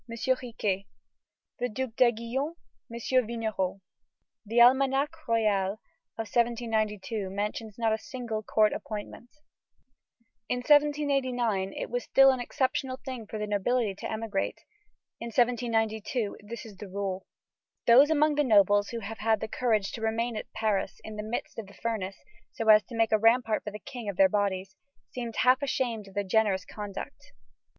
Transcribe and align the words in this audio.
Riquet; 0.09 0.87
the 1.59 1.69
Duke 1.69 1.95
d'Aiguillon, 1.95 2.55
M. 2.91 3.23
Vignerot. 3.27 3.81
The 4.43 4.57
Almanach 4.59 5.27
royal 5.27 5.73
of 6.17 6.25
1792 6.25 7.29
mentions 7.29 7.77
not 7.77 7.93
a 7.93 7.99
single 7.99 8.41
court 8.41 8.73
appointment. 8.73 9.29
In 10.49 10.57
1789, 10.57 11.73
it 11.73 11.91
was 11.91 12.03
still 12.03 12.31
an 12.31 12.39
exceptional 12.39 12.97
thing 13.05 13.27
for 13.27 13.37
the 13.37 13.45
nobility 13.45 13.93
to 13.93 14.11
emigrate. 14.11 14.61
In 15.19 15.27
1792, 15.27 16.35
it 16.39 16.65
is 16.65 16.77
the 16.77 16.89
rule. 16.89 17.27
Those 17.85 18.09
among 18.09 18.33
the 18.33 18.43
nobles 18.43 18.89
who 18.89 19.01
have 19.01 19.19
had 19.19 19.39
the 19.39 19.47
courage 19.47 19.91
to 19.91 20.01
remain 20.01 20.35
at 20.35 20.51
Paris 20.51 20.99
in 21.03 21.15
the 21.15 21.21
midst 21.21 21.59
of 21.59 21.67
the 21.67 21.75
furnace, 21.75 22.17
so 22.53 22.67
as 22.69 22.81
to 22.85 22.95
make 22.95 23.11
a 23.11 23.19
rampart 23.19 23.63
for 23.65 23.69
the 23.69 23.77
King 23.77 24.09
of 24.09 24.17
their 24.17 24.29
bodies, 24.29 24.75
seem 25.11 25.31
half 25.31 25.61
ashamed 25.61 26.07
of 26.07 26.15
their 26.15 26.23
generous 26.23 26.65
conduct. 26.65 27.33